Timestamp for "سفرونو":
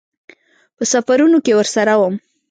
0.91-1.37